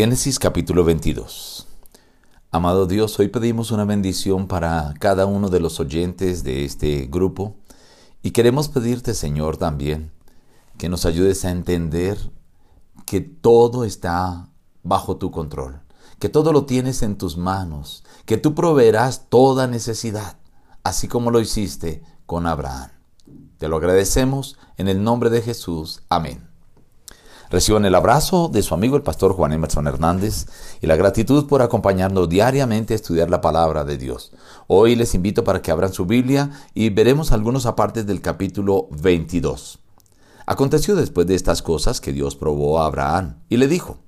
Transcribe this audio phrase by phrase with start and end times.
[0.00, 1.66] Génesis capítulo 22.
[2.50, 7.56] Amado Dios, hoy pedimos una bendición para cada uno de los oyentes de este grupo
[8.22, 10.10] y queremos pedirte, Señor, también
[10.78, 12.16] que nos ayudes a entender
[13.04, 14.48] que todo está
[14.82, 15.82] bajo tu control,
[16.18, 20.38] que todo lo tienes en tus manos, que tú proveerás toda necesidad,
[20.82, 22.88] así como lo hiciste con Abraham.
[23.58, 26.00] Te lo agradecemos en el nombre de Jesús.
[26.08, 26.49] Amén.
[27.50, 30.46] Reciban el abrazo de su amigo el pastor Juan Emerson Hernández
[30.80, 34.30] y la gratitud por acompañarnos diariamente a estudiar la palabra de Dios.
[34.68, 39.80] Hoy les invito para que abran su Biblia y veremos algunos apartes del capítulo 22.
[40.46, 43.98] Aconteció después de estas cosas que Dios probó a Abraham y le dijo,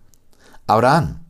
[0.69, 1.25] Abraham,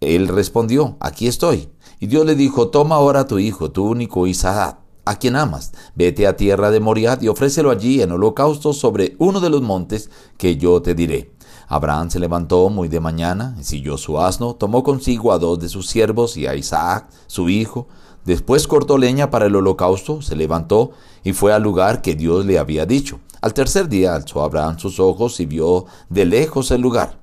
[0.00, 1.68] él respondió, aquí estoy.
[2.00, 5.72] Y Dios le dijo, toma ahora tu hijo, tu único Isaac a quien amas.
[5.94, 10.10] Vete a tierra de Moriad y ofrécelo allí en holocausto sobre uno de los montes
[10.36, 11.32] que yo te diré.
[11.68, 15.88] Abraham se levantó muy de mañana, siguió su asno, tomó consigo a dos de sus
[15.88, 17.88] siervos y a Isaac, su hijo.
[18.24, 20.92] Después cortó leña para el holocausto, se levantó
[21.22, 23.20] y fue al lugar que Dios le había dicho.
[23.40, 27.18] Al tercer día alzó Abraham sus ojos y vio de lejos el lugar.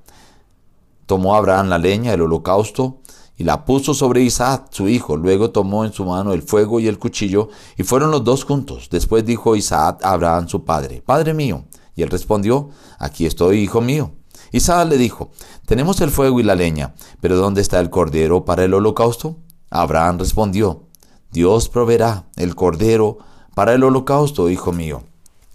[1.06, 2.98] Tomó Abraham la leña, el holocausto,
[3.42, 5.16] y la puso sobre Isaac, su hijo.
[5.16, 8.86] Luego tomó en su mano el fuego y el cuchillo, y fueron los dos juntos.
[8.88, 11.64] Después dijo Isaac a Abraham su padre, Padre mío.
[11.96, 12.70] Y él respondió,
[13.00, 14.12] Aquí estoy, hijo mío.
[14.52, 15.32] Isaac le dijo,
[15.66, 19.38] Tenemos el fuego y la leña, pero ¿dónde está el cordero para el holocausto?
[19.70, 20.84] Abraham respondió,
[21.32, 23.18] Dios proveerá el cordero
[23.56, 25.02] para el holocausto, hijo mío.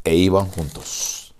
[0.04, 1.34] E iban juntos.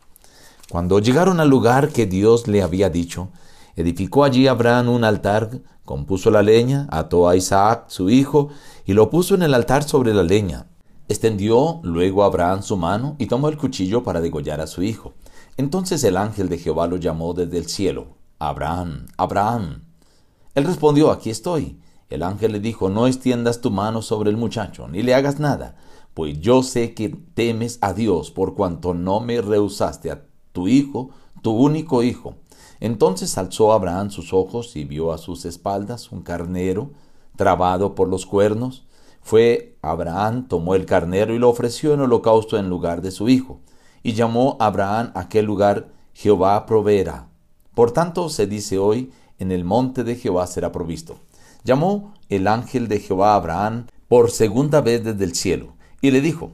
[0.70, 3.32] Cuando llegaron al lugar que Dios le había dicho,
[3.78, 8.50] edificó allí Abraham un altar Compuso la leña, ató a Isaac, su hijo,
[8.86, 10.68] y lo puso en el altar sobre la leña.
[11.08, 15.14] Extendió luego Abraham su mano y tomó el cuchillo para degollar a su hijo.
[15.56, 18.18] Entonces el ángel de Jehová lo llamó desde el cielo.
[18.38, 19.86] Abraham, Abraham.
[20.56, 21.80] Él respondió, aquí estoy.
[22.10, 25.78] El ángel le dijo, no extiendas tu mano sobre el muchacho, ni le hagas nada,
[26.14, 31.12] pues yo sé que temes a Dios por cuanto no me rehusaste a tu hijo,
[31.42, 32.36] tu único hijo.
[32.80, 36.92] Entonces alzó Abraham sus ojos y vio a sus espaldas un carnero
[37.36, 38.86] trabado por los cuernos.
[39.22, 43.60] Fue Abraham, tomó el carnero y lo ofreció en holocausto en lugar de su hijo.
[44.04, 47.30] Y llamó Abraham aquel lugar Jehová proveerá.
[47.74, 51.20] Por tanto se dice hoy, en el monte de Jehová será provisto.
[51.64, 56.22] Llamó el ángel de Jehová a Abraham por segunda vez desde el cielo, y le
[56.22, 56.52] dijo,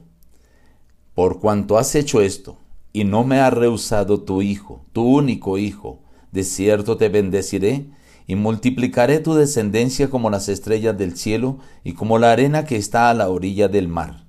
[1.13, 2.57] Por cuanto has hecho esto,
[2.91, 5.99] y no me ha rehusado tu hijo, tu único hijo,
[6.33, 7.85] de cierto te bendeciré
[8.25, 13.09] y multiplicaré tu descendencia como las estrellas del cielo y como la arena que está
[13.09, 14.25] a la orilla del mar.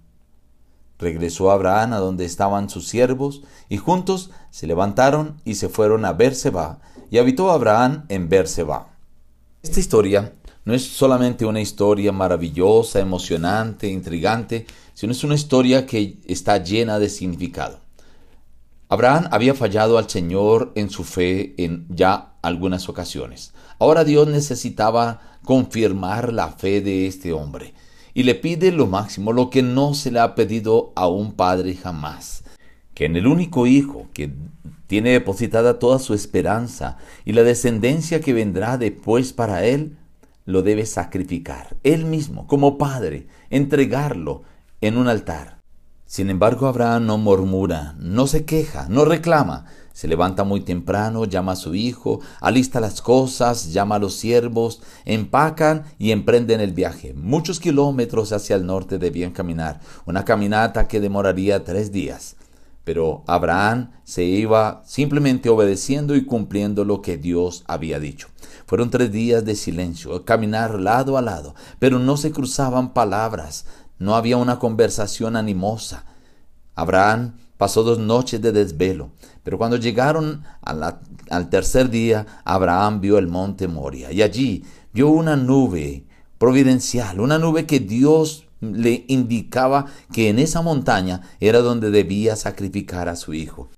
[0.99, 6.13] Regresó Abraham a donde estaban sus siervos, y juntos se levantaron y se fueron a
[6.13, 8.89] Berseba, y habitó Abraham en Berseba.
[9.63, 16.19] Esta historia no es solamente una historia maravillosa, emocionante, intrigante, sino es una historia que
[16.27, 17.84] está llena de significado.
[18.95, 23.53] Abraham había fallado al Señor en su fe en ya algunas ocasiones.
[23.81, 27.75] Ahora Dios necesitaba confirmar la fe de este hombre
[28.15, 31.75] y le pide lo máximo, lo que no se le ha pedido a un padre
[31.75, 32.45] jamás,
[32.95, 34.33] que en el único hijo que
[34.87, 39.97] tiene depositada toda su esperanza y la descendencia que vendrá después para él,
[40.47, 44.43] lo debe sacrificar, él mismo, como padre, entregarlo
[44.81, 45.54] en un altar.
[46.07, 49.65] Sin embargo, Abraham no murmura, no se queja, no reclama.
[49.95, 54.83] Se levanta muy temprano, llama a su hijo, alista las cosas, llama a los siervos,
[55.05, 57.15] empacan y emprenden el viaje.
[57.15, 62.37] Muchos kilómetros hacia el norte debían caminar, una caminata que demoraría tres días.
[62.83, 68.29] Pero Abraham se iba simplemente obedeciendo y cumpliendo lo que Dios había dicho.
[68.67, 73.67] Fueron tres días de silencio, caminar lado a lado, pero no se cruzaban palabras,
[73.99, 76.05] no había una conversación animosa.
[76.75, 79.11] Abraham pasó dos noches de desvelo,
[79.43, 85.37] pero cuando llegaron al tercer día, Abraham vio el monte Moria y allí vio una
[85.37, 86.05] nube
[86.39, 93.09] providencial, una nube que Dios le indicaba que en esa montaña era donde debía sacrificar
[93.09, 93.69] a su hijo.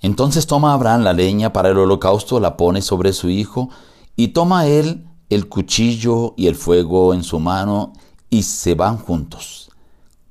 [0.00, 3.70] Entonces toma Abraham la leña para el holocausto, la pone sobre su hijo,
[4.14, 7.92] y toma él el cuchillo y el fuego en su mano,
[8.36, 9.70] y se van juntos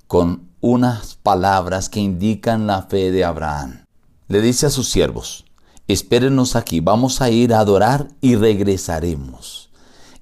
[0.05, 3.83] con unas palabras que indican la fe de Abraham.
[4.27, 5.45] Le dice a sus siervos,
[5.87, 9.71] espérenos aquí, vamos a ir a adorar y regresaremos.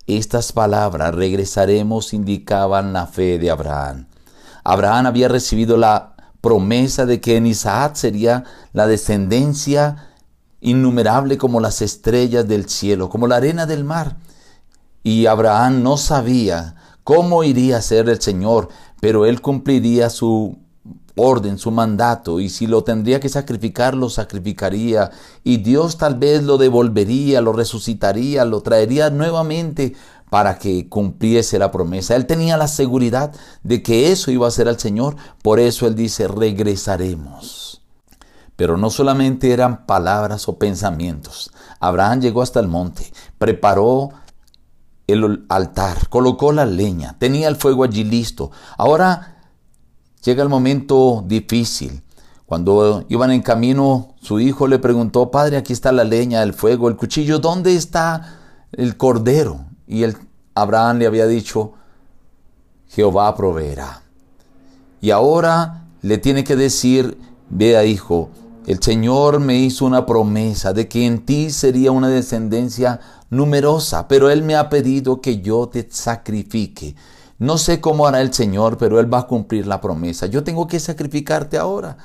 [0.07, 4.07] Estas palabras, regresaremos, indicaban la fe de Abraham.
[4.63, 10.09] Abraham había recibido la promesa de que en Isaac sería la descendencia
[10.61, 14.15] innumerable como las estrellas del cielo, como la arena del mar.
[15.03, 18.69] Y Abraham no sabía cómo iría a ser el Señor,
[18.99, 20.57] pero él cumpliría su
[21.15, 25.11] orden, su mandato, y si lo tendría que sacrificar, lo sacrificaría,
[25.43, 29.93] y Dios tal vez lo devolvería, lo resucitaría, lo traería nuevamente
[30.29, 32.15] para que cumpliese la promesa.
[32.15, 35.93] Él tenía la seguridad de que eso iba a ser al Señor, por eso él
[35.93, 37.81] dice, regresaremos.
[38.55, 41.51] Pero no solamente eran palabras o pensamientos.
[41.79, 44.09] Abraham llegó hasta el monte, preparó
[45.07, 48.51] el altar, colocó la leña, tenía el fuego allí listo.
[48.77, 49.37] Ahora
[50.23, 52.01] llega el momento difícil.
[52.45, 56.87] Cuando iban en camino, su hijo le preguntó, Padre, aquí está la leña, el fuego,
[56.87, 58.39] el cuchillo, ¿dónde está
[58.71, 59.65] el cordero?
[59.87, 60.03] Y
[60.53, 61.73] Abraham le había dicho,
[62.89, 64.03] Jehová proveerá.
[65.01, 67.17] Y ahora le tiene que decir,
[67.49, 68.29] vea hijo,
[68.65, 72.99] el Señor me hizo una promesa de que en ti sería una descendencia
[73.29, 76.95] numerosa, pero Él me ha pedido que yo te sacrifique.
[77.39, 80.27] No sé cómo hará el Señor, pero Él va a cumplir la promesa.
[80.27, 81.97] Yo tengo que sacrificarte ahora.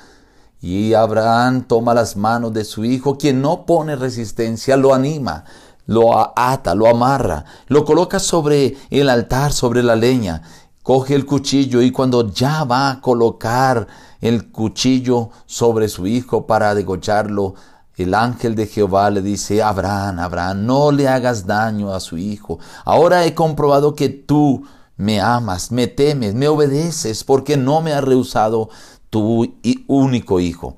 [0.61, 5.45] Y Abraham toma las manos de su hijo, quien no pone resistencia, lo anima,
[5.85, 10.41] lo ata, lo amarra, lo coloca sobre el altar, sobre la leña,
[10.89, 13.85] coge el cuchillo y cuando ya va a colocar
[14.21, 17.53] el cuchillo sobre su hijo para degollarlo,
[17.95, 22.57] el ángel de Jehová le dice, Abraham, Abraham, no le hagas daño a su hijo.
[22.85, 24.65] Ahora he comprobado que tú
[24.97, 28.69] me amas, me temes, me obedeces, porque no me has rehusado
[29.11, 29.47] tu
[29.85, 30.75] único hijo.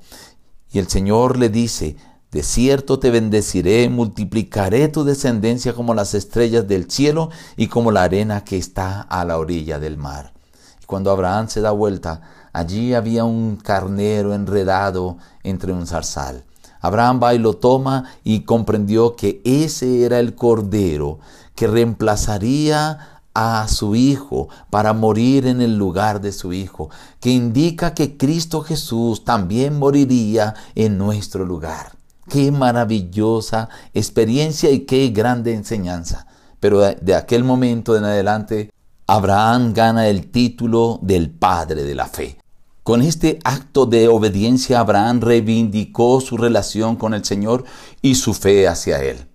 [0.74, 1.96] Y el Señor le dice,
[2.32, 8.04] de cierto te bendeciré, multiplicaré tu descendencia como las estrellas del cielo y como la
[8.04, 10.32] arena que está a la orilla del mar.
[10.82, 12.22] Y cuando Abraham se da vuelta,
[12.54, 16.42] allí había un carnero enredado entre un zarzal.
[16.80, 21.18] Abraham va y lo toma y comprendió que ese era el cordero
[21.54, 26.88] que reemplazaría a su hijo para morir en el lugar de su hijo,
[27.20, 32.01] que indica que Cristo Jesús también moriría en nuestro lugar.
[32.28, 36.26] Qué maravillosa experiencia y qué grande enseñanza.
[36.60, 38.70] Pero de aquel momento en adelante,
[39.06, 42.38] Abraham gana el título del Padre de la Fe.
[42.82, 47.64] Con este acto de obediencia, Abraham reivindicó su relación con el Señor
[48.00, 49.26] y su fe hacia Él.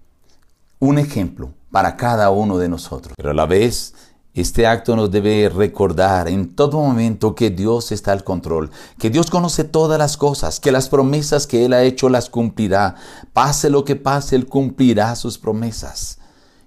[0.80, 3.14] Un ejemplo para cada uno de nosotros.
[3.16, 3.94] Pero a la vez,
[4.42, 8.70] este acto nos debe recordar en todo momento que Dios está al control,
[9.00, 12.96] que Dios conoce todas las cosas, que las promesas que Él ha hecho las cumplirá.
[13.34, 16.20] Pase lo que pase, Él cumplirá sus promesas.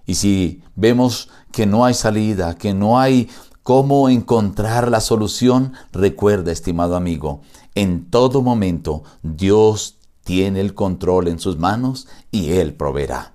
[0.05, 3.28] Y si vemos que no hay salida, que no hay
[3.62, 7.43] cómo encontrar la solución, recuerda, estimado amigo,
[7.76, 13.34] en todo momento Dios tiene el control en sus manos y Él proveerá.